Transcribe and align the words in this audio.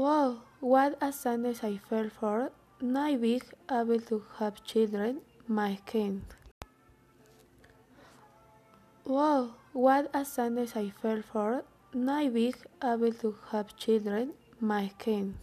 Wow, 0.00 0.44
what 0.60 0.96
a 1.02 1.12
sadness 1.12 1.62
I 1.62 1.76
felt 1.76 2.12
for 2.12 2.52
not 2.80 3.20
being 3.20 3.42
able 3.70 4.00
to 4.00 4.22
have 4.38 4.64
children, 4.64 5.20
my 5.46 5.78
kind. 5.84 6.22
Wow, 9.04 9.56
what 9.74 10.08
a 10.14 10.24
sadness 10.24 10.74
I 10.74 10.88
felt 11.02 11.26
for 11.26 11.64
not 11.92 12.32
being 12.32 12.54
able 12.82 13.12
to 13.12 13.36
have 13.50 13.76
children, 13.76 14.32
my 14.58 14.90
kind. 14.98 15.34